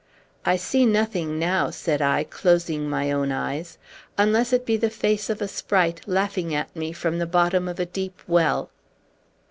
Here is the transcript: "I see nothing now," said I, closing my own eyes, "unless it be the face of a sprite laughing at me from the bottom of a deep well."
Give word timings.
"I 0.45 0.55
see 0.55 0.87
nothing 0.87 1.37
now," 1.37 1.69
said 1.69 2.01
I, 2.01 2.23
closing 2.23 2.89
my 2.89 3.11
own 3.11 3.31
eyes, 3.31 3.77
"unless 4.17 4.51
it 4.51 4.65
be 4.65 4.75
the 4.75 4.89
face 4.89 5.29
of 5.29 5.43
a 5.43 5.47
sprite 5.47 6.01
laughing 6.07 6.55
at 6.55 6.75
me 6.75 6.91
from 6.91 7.19
the 7.19 7.27
bottom 7.27 7.67
of 7.67 7.79
a 7.79 7.85
deep 7.85 8.19
well." 8.27 8.71